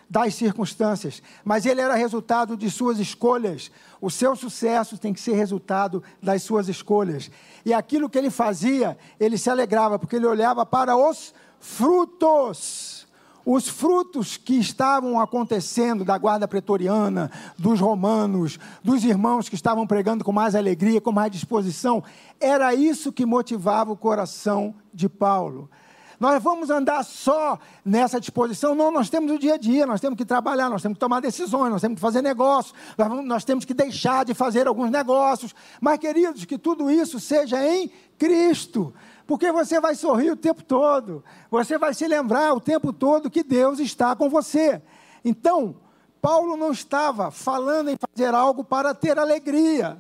[0.09, 3.71] das circunstâncias, mas ele era resultado de suas escolhas.
[4.01, 7.31] O seu sucesso tem que ser resultado das suas escolhas.
[7.65, 13.07] E aquilo que ele fazia, ele se alegrava, porque ele olhava para os frutos.
[13.45, 20.23] Os frutos que estavam acontecendo da guarda pretoriana, dos romanos, dos irmãos que estavam pregando
[20.23, 22.05] com mais alegria, com mais disposição,
[22.39, 25.71] era isso que motivava o coração de Paulo.
[26.19, 28.75] Nós vamos andar só nessa disposição?
[28.75, 31.21] Não, nós temos o dia a dia, nós temos que trabalhar, nós temos que tomar
[31.21, 35.55] decisões, nós temos que fazer negócios, nós, nós temos que deixar de fazer alguns negócios.
[35.81, 38.93] Mas, queridos, que tudo isso seja em Cristo
[39.29, 43.43] porque você vai sorrir o tempo todo, você vai se lembrar o tempo todo que
[43.43, 44.81] Deus está com você.
[45.23, 45.77] Então,
[46.19, 49.99] Paulo não estava falando em fazer algo para ter alegria.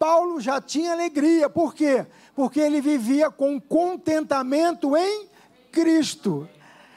[0.00, 2.06] Paulo já tinha alegria, por quê?
[2.40, 5.28] porque ele vivia com contentamento em
[5.70, 6.48] Cristo.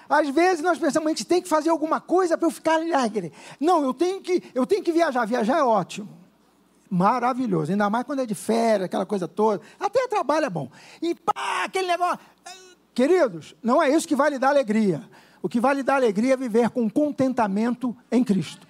[0.08, 3.34] Às vezes nós pensamos, a gente tem que fazer alguma coisa para eu ficar alegre.
[3.60, 5.26] Não, eu tenho que, eu tenho que viajar.
[5.26, 6.08] Viajar é ótimo.
[6.90, 7.74] Maravilhoso.
[7.74, 9.62] Ainda mais quando é de férias, aquela coisa toda.
[9.78, 10.72] Até trabalho é bom.
[11.02, 12.20] E pá, aquele negócio.
[12.94, 15.04] Queridos, não é isso que vai lhe dar alegria.
[15.42, 18.66] O que vai lhe dar alegria é viver com contentamento em Cristo.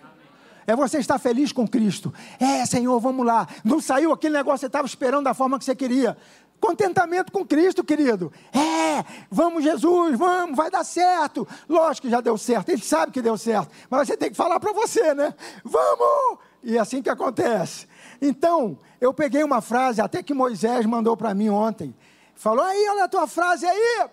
[0.65, 2.13] É você estar feliz com Cristo.
[2.39, 3.47] É, Senhor, vamos lá.
[3.63, 6.17] Não saiu aquele negócio que você estava esperando da forma que você queria.
[6.63, 8.32] Contentamento com Cristo, querido.
[8.54, 11.45] É, vamos, Jesus, vamos, vai dar certo.
[11.67, 14.62] Lógico que já deu certo, ele sabe que deu certo, mas você tem que falar
[14.62, 15.34] para você, né?
[15.62, 16.39] Vamos!
[16.63, 17.86] E é assim que acontece.
[18.21, 21.93] Então, eu peguei uma frase, até que Moisés mandou para mim ontem.
[22.34, 24.08] Falou: aí, olha a tua frase aí.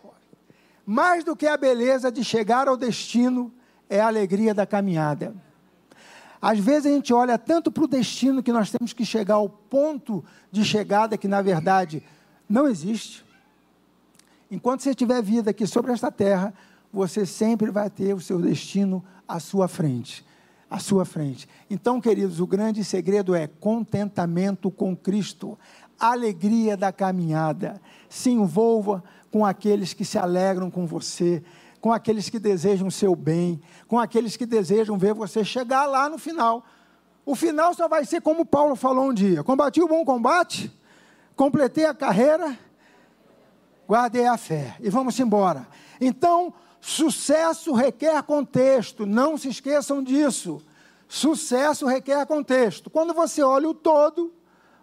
[0.84, 3.54] Mais do que a beleza de chegar ao destino,
[3.88, 5.36] é a alegria da caminhada.
[6.40, 9.48] Às vezes a gente olha tanto para o destino que nós temos que chegar ao
[9.48, 12.02] ponto de chegada que, na verdade,
[12.48, 13.24] não existe.
[14.50, 16.54] Enquanto você tiver vida aqui sobre esta terra,
[16.92, 20.24] você sempre vai ter o seu destino à sua frente.
[20.68, 21.48] À sua frente.
[21.68, 25.58] Então, queridos, o grande segredo é contentamento com Cristo,
[25.98, 27.80] alegria da caminhada.
[28.08, 31.42] Se envolva com aqueles que se alegram com você,
[31.80, 36.08] com aqueles que desejam o seu bem, com aqueles que desejam ver você chegar lá
[36.08, 36.64] no final.
[37.24, 40.70] O final só vai ser como Paulo falou um dia: combati o bom combate,
[41.34, 42.58] completei a carreira,
[43.88, 44.76] guardei a fé.
[44.80, 45.66] E vamos embora.
[46.00, 50.62] Então, sucesso requer contexto, não se esqueçam disso.
[51.08, 52.88] Sucesso requer contexto.
[52.88, 54.32] Quando você olha o todo,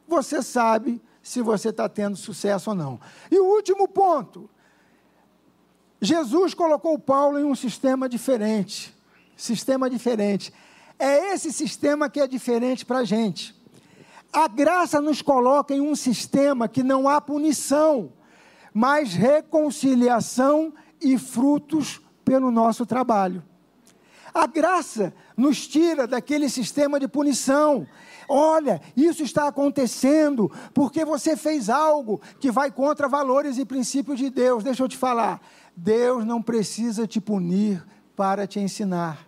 [0.07, 2.99] você sabe se você está tendo sucesso ou não.
[3.31, 4.49] E o último ponto:
[6.01, 8.95] Jesus colocou Paulo em um sistema diferente.
[9.35, 10.53] Sistema diferente.
[10.99, 13.55] É esse sistema que é diferente para a gente.
[14.31, 18.11] A graça nos coloca em um sistema que não há punição,
[18.73, 23.43] mas reconciliação e frutos pelo nosso trabalho.
[24.37, 27.87] A graça nos tira daquele sistema de punição.
[28.29, 34.29] Olha, isso está acontecendo porque você fez algo que vai contra valores e princípios de
[34.29, 34.63] Deus.
[34.63, 35.41] Deixa eu te falar.
[35.75, 37.83] Deus não precisa te punir
[38.15, 39.27] para te ensinar.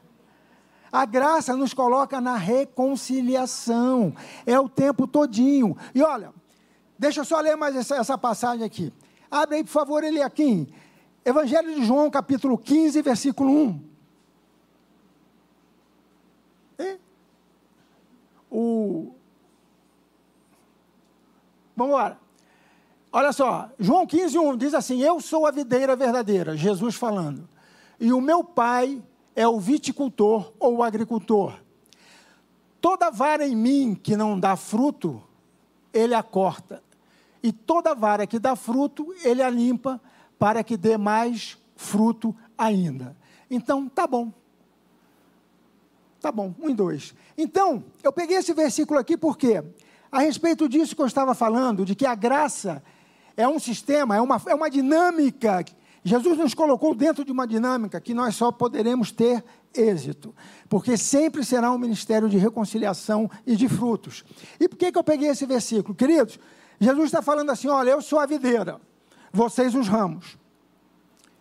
[0.91, 4.13] A graça nos coloca na reconciliação.
[4.45, 5.75] É o tempo todinho.
[5.95, 6.31] E olha,
[6.99, 8.93] deixa eu só ler mais essa, essa passagem aqui.
[9.31, 10.71] Abre aí, por favor, aqui.
[11.25, 13.88] Evangelho de João, capítulo 15, versículo 1.
[18.49, 19.13] O...
[21.75, 22.17] Vamos embora.
[23.11, 27.47] Olha só, João 15, 1 diz assim: Eu sou a videira verdadeira, Jesus falando.
[27.99, 29.01] E o meu pai
[29.35, 31.53] é o viticultor ou o agricultor.
[32.79, 35.21] Toda vara em mim que não dá fruto,
[35.93, 36.83] ele a corta.
[37.41, 39.99] E toda vara que dá fruto, ele a limpa
[40.37, 43.15] para que dê mais fruto ainda.
[43.49, 44.31] Então, tá bom.
[46.19, 47.13] Tá bom, um e dois.
[47.37, 49.63] Então, eu peguei esse versículo aqui porque,
[50.11, 52.83] a respeito disso que eu estava falando, de que a graça
[53.37, 55.63] é um sistema, é uma, é uma dinâmica
[56.03, 59.43] Jesus nos colocou dentro de uma dinâmica que nós só poderemos ter
[59.73, 60.33] êxito,
[60.67, 64.23] porque sempre será um ministério de reconciliação e de frutos.
[64.59, 65.93] E por que, que eu peguei esse versículo?
[65.93, 66.39] Queridos,
[66.79, 68.79] Jesus está falando assim: olha, eu sou a videira,
[69.31, 70.37] vocês os ramos.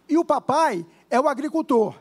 [0.08, 1.94] E o papai é o agricultor.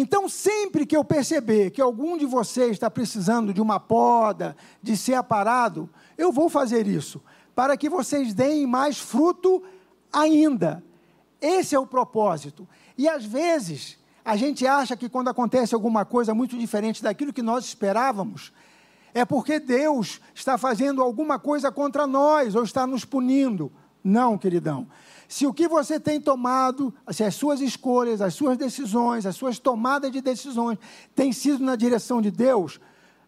[0.00, 4.96] Então, sempre que eu perceber que algum de vocês está precisando de uma poda, de
[4.96, 7.20] ser aparado, eu vou fazer isso,
[7.52, 9.60] para que vocês deem mais fruto
[10.12, 10.84] ainda.
[11.40, 12.64] Esse é o propósito.
[12.96, 17.42] E às vezes, a gente acha que quando acontece alguma coisa muito diferente daquilo que
[17.42, 18.52] nós esperávamos,
[19.12, 23.72] é porque Deus está fazendo alguma coisa contra nós ou está nos punindo.
[24.04, 24.86] Não, queridão.
[25.28, 29.58] Se o que você tem tomado, se as suas escolhas, as suas decisões, as suas
[29.58, 30.78] tomadas de decisões
[31.14, 32.80] têm sido na direção de Deus,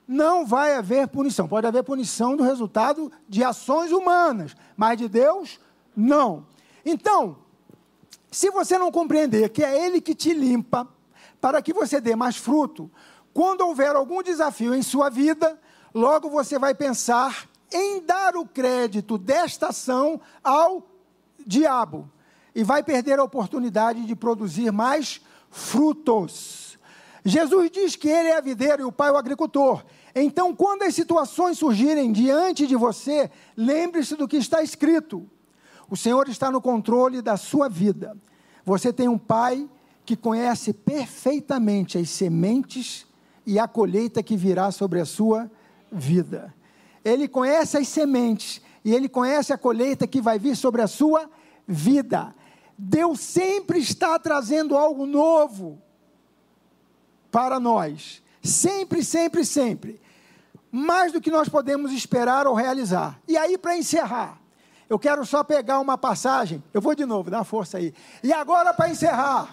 [0.09, 1.46] não vai haver punição.
[1.46, 5.61] Pode haver punição do resultado de ações humanas, mas de Deus,
[5.94, 6.46] não.
[6.86, 7.36] Então,
[8.30, 10.88] se você não compreender que é Ele que te limpa
[11.38, 12.90] para que você dê mais fruto,
[13.34, 15.61] quando houver algum desafio em sua vida,
[15.94, 20.89] logo você vai pensar em dar o crédito desta ação ao
[21.47, 22.11] diabo
[22.55, 25.20] e vai perder a oportunidade de produzir mais
[25.51, 26.78] frutos.
[27.24, 29.84] Jesus diz que ele é a videira e o pai o agricultor.
[30.14, 35.28] Então, quando as situações surgirem diante de você, lembre-se do que está escrito.
[35.88, 38.16] O Senhor está no controle da sua vida.
[38.64, 39.68] Você tem um pai
[40.05, 43.07] que conhece perfeitamente as sementes
[43.47, 45.51] e a colheita que virá sobre a sua
[45.91, 46.55] vida.
[47.05, 51.28] Ele conhece as sementes e ele conhece a colheita que vai vir sobre a sua
[51.66, 52.35] vida.
[52.76, 55.81] Deus sempre está trazendo algo novo
[57.31, 58.22] para nós.
[58.43, 60.01] Sempre, sempre, sempre.
[60.72, 63.20] Mais do que nós podemos esperar ou realizar.
[63.28, 64.41] E aí, para encerrar,
[64.89, 66.62] eu quero só pegar uma passagem.
[66.72, 67.93] Eu vou de novo, dá força aí.
[68.22, 69.49] E agora, para encerrar,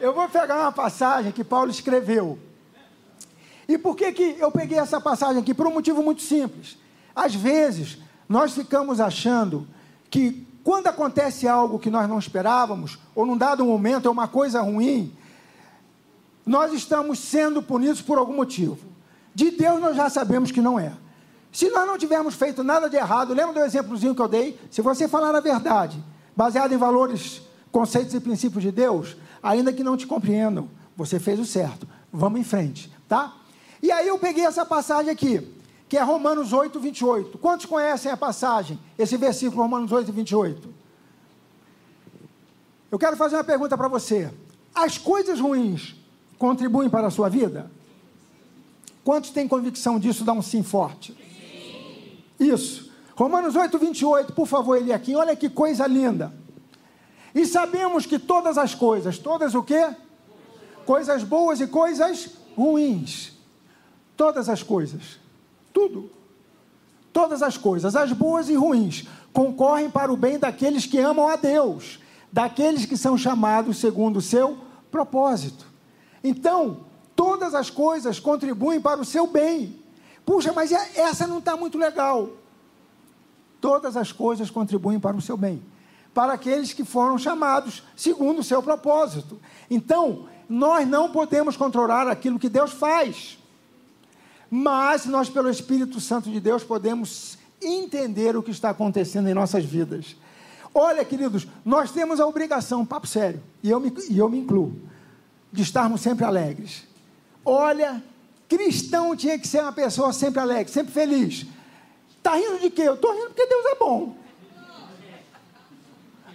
[0.00, 2.38] eu vou pegar uma passagem que Paulo escreveu.
[3.68, 5.52] E por que, que eu peguei essa passagem aqui?
[5.52, 6.78] Por um motivo muito simples.
[7.14, 7.98] Às vezes,
[8.28, 9.66] nós ficamos achando
[10.10, 14.62] que quando acontece algo que nós não esperávamos, ou num dado momento é uma coisa
[14.62, 15.14] ruim,
[16.44, 18.78] nós estamos sendo punidos por algum motivo.
[19.34, 20.92] De Deus nós já sabemos que não é.
[21.52, 24.58] Se nós não tivermos feito nada de errado, lembra do exemplozinho que eu dei?
[24.70, 26.02] Se você falar a verdade,
[26.34, 31.38] baseado em valores, conceitos e princípios de Deus, ainda que não te compreendam, você fez
[31.38, 31.86] o certo.
[32.12, 33.34] Vamos em frente, tá?
[33.82, 35.53] E aí eu peguei essa passagem aqui
[35.94, 37.38] que é Romanos 8, 28.
[37.38, 40.74] Quantos conhecem a passagem, esse versículo, Romanos 8, 28?
[42.90, 44.28] Eu quero fazer uma pergunta para você.
[44.74, 45.94] As coisas ruins
[46.36, 47.70] contribuem para a sua vida?
[49.04, 50.24] Quantos têm convicção disso?
[50.24, 51.12] Dá um sim forte.
[51.12, 52.44] Sim.
[52.44, 52.90] Isso.
[53.14, 55.14] Romanos 8, 28, por favor, ele aqui.
[55.14, 56.34] Olha que coisa linda.
[57.32, 59.94] E sabemos que todas as coisas, todas o quê?
[60.84, 63.32] Coisas boas e coisas ruins.
[64.16, 65.22] Todas as coisas
[65.74, 66.08] tudo.
[67.12, 71.36] Todas as coisas, as boas e ruins, concorrem para o bem daqueles que amam a
[71.36, 71.98] Deus,
[72.32, 74.58] daqueles que são chamados segundo o seu
[74.90, 75.66] propósito.
[76.22, 76.78] Então,
[77.14, 79.78] todas as coisas contribuem para o seu bem.
[80.24, 82.30] Puxa, mas essa não está muito legal.
[83.60, 85.62] Todas as coisas contribuem para o seu bem,
[86.12, 89.40] para aqueles que foram chamados segundo o seu propósito.
[89.70, 93.38] Então, nós não podemos controlar aquilo que Deus faz
[94.56, 99.64] mas nós, pelo Espírito Santo de Deus, podemos entender o que está acontecendo em nossas
[99.64, 100.14] vidas.
[100.72, 104.72] Olha, queridos, nós temos a obrigação, papo sério, e eu me, e eu me incluo,
[105.50, 106.84] de estarmos sempre alegres.
[107.44, 108.00] Olha,
[108.48, 111.46] cristão tinha que ser uma pessoa sempre alegre, sempre feliz.
[112.16, 112.82] Está rindo de quê?
[112.82, 114.16] Eu estou rindo porque Deus é bom.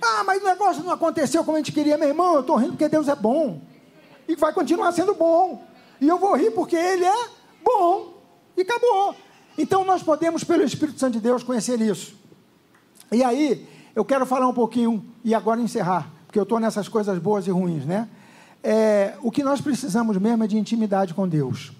[0.01, 2.34] Ah, mas o negócio não aconteceu como a gente queria, meu irmão.
[2.34, 3.61] Eu estou rindo porque Deus é bom.
[4.28, 5.65] E vai continuar sendo bom.
[6.01, 8.22] E eu vou rir porque Ele é bom,
[8.55, 9.16] e acabou.
[9.57, 12.16] Então nós podemos, pelo Espírito Santo de Deus, conhecer isso.
[13.12, 17.18] E aí, eu quero falar um pouquinho, e agora encerrar, porque eu estou nessas coisas
[17.20, 18.07] boas e ruins, né?
[18.64, 21.72] É, o que nós precisamos mesmo é de intimidade com Deus.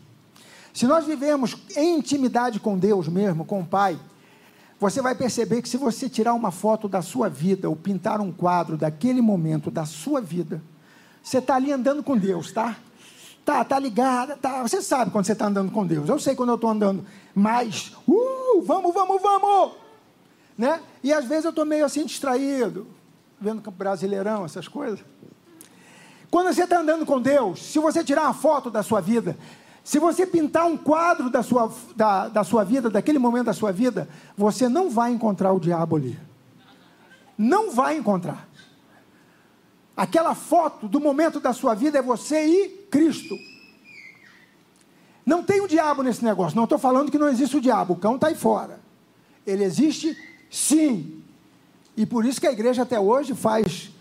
[0.74, 4.00] Se nós vivemos em intimidade com Deus mesmo, com o Pai,
[4.80, 8.32] você vai perceber que se você tirar uma foto da sua vida ou pintar um
[8.32, 10.62] quadro daquele momento da sua vida,
[11.22, 12.78] você está ali andando com Deus, tá?
[13.46, 14.62] Tá, tá ligada, tá.
[14.62, 16.08] Você sabe quando você está andando com Deus.
[16.08, 19.72] Eu sei quando eu estou andando mais, uh, vamos, vamos, vamos,
[20.58, 20.82] né?
[21.04, 22.88] E às vezes eu estou meio assim distraído,
[23.40, 25.00] vendo brasileirão, essas coisas.
[26.30, 29.36] Quando você está andando com Deus, se você tirar uma foto da sua vida,
[29.84, 33.72] se você pintar um quadro da sua, da, da sua vida, daquele momento da sua
[33.72, 36.20] vida, você não vai encontrar o diabo ali.
[37.36, 38.48] Não vai encontrar.
[39.98, 43.38] Aquela foto do momento da sua vida é você e Cristo.
[45.26, 46.56] Não tem o diabo nesse negócio.
[46.56, 47.94] Não estou falando que não existe o diabo.
[47.94, 48.80] O cão está aí fora.
[49.46, 50.18] Ele existe
[50.50, 51.24] sim.
[51.96, 53.92] E por isso que a igreja até hoje faz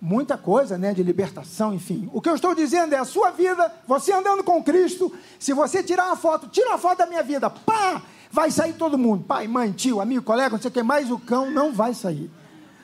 [0.00, 2.08] muita coisa, né, de libertação, enfim.
[2.12, 5.82] O que eu estou dizendo é a sua vida, você andando com Cristo, se você
[5.82, 9.46] tirar uma foto, tira uma foto da minha vida, pá, vai sair todo mundo, pai,
[9.46, 12.30] mãe, tio, amigo, colega, não sei o que mais, o cão não vai sair.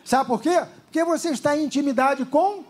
[0.05, 0.63] Sabe por quê?
[0.85, 2.63] Porque você está em intimidade com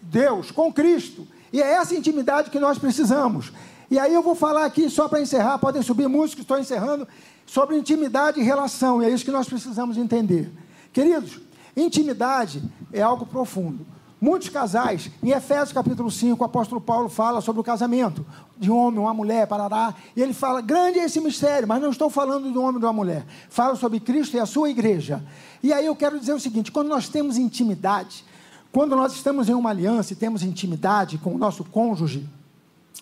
[0.00, 1.28] Deus, com Cristo.
[1.52, 3.52] E é essa intimidade que nós precisamos.
[3.90, 7.06] E aí eu vou falar aqui, só para encerrar, podem subir músicos, estou encerrando,
[7.44, 9.02] sobre intimidade e relação.
[9.02, 10.50] E é isso que nós precisamos entender.
[10.92, 11.40] Queridos,
[11.76, 13.86] intimidade é algo profundo.
[14.18, 18.24] Muitos casais, em Efésios capítulo 5, o apóstolo Paulo fala sobre o casamento
[18.56, 19.94] de um homem, uma mulher, parará.
[20.14, 22.92] E ele fala: grande é esse mistério, mas não estou falando do homem e uma
[22.92, 23.26] mulher.
[23.50, 25.24] Falo sobre Cristo e a sua igreja.
[25.60, 28.24] E aí eu quero dizer o seguinte: quando nós temos intimidade,
[28.72, 32.26] quando nós estamos em uma aliança e temos intimidade com o nosso cônjuge,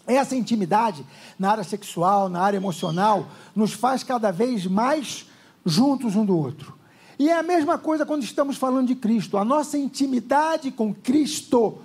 [0.07, 1.07] essa intimidade
[1.39, 5.27] na área sexual, na área emocional, nos faz cada vez mais
[5.65, 6.75] juntos um do outro.
[7.19, 9.39] E é a mesma coisa quando estamos falando de Cristo.
[9.39, 11.79] A nossa intimidade com Cristo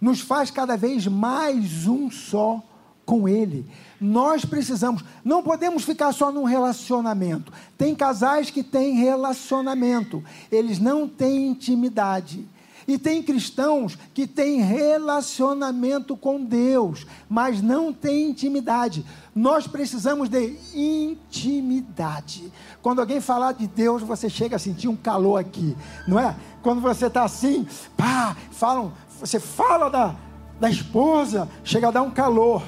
[0.00, 2.62] nos faz cada vez mais um só
[3.04, 3.66] com Ele.
[4.00, 7.52] Nós precisamos, não podemos ficar só num relacionamento.
[7.76, 12.46] Tem casais que têm relacionamento, eles não têm intimidade.
[12.88, 19.04] E tem cristãos que têm relacionamento com Deus, mas não têm intimidade.
[19.34, 22.52] Nós precisamos de intimidade.
[22.80, 25.76] Quando alguém falar de Deus, você chega a sentir um calor aqui,
[26.06, 26.36] não é?
[26.62, 27.66] Quando você está assim,
[27.96, 30.14] pá, falam, você fala da,
[30.60, 32.62] da esposa, chega a dar um calor.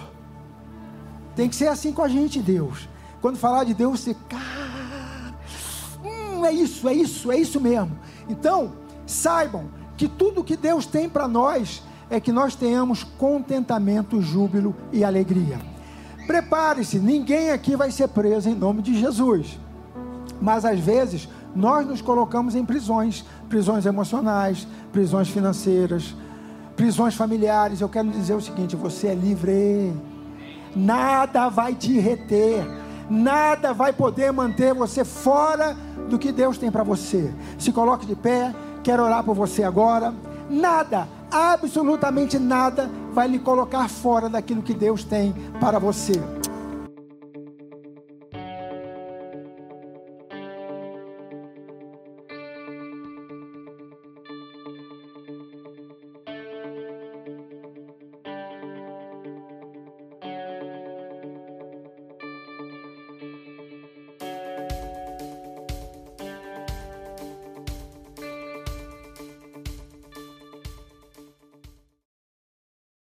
[1.36, 2.88] Tem que ser assim com a gente, Deus.
[3.20, 5.34] Quando falar de Deus, você, cara,
[6.04, 7.96] hum, é isso, é isso, é isso mesmo.
[8.28, 8.72] Então,
[9.06, 15.04] saibam que tudo que Deus tem para nós é que nós tenhamos contentamento, júbilo e
[15.04, 15.58] alegria.
[16.24, 19.58] Prepare-se, ninguém aqui vai ser preso em nome de Jesus.
[20.40, 26.14] Mas às vezes nós nos colocamos em prisões, prisões emocionais, prisões financeiras,
[26.76, 27.80] prisões familiares.
[27.80, 29.92] Eu quero dizer o seguinte: você é livre.
[30.76, 32.64] Nada vai te reter,
[33.10, 35.76] nada vai poder manter você fora
[36.08, 37.34] do que Deus tem para você.
[37.58, 40.12] Se coloque de pé, quero orar por você agora.
[40.48, 46.37] Nada, absolutamente nada vai lhe colocar fora daquilo que Deus tem para você.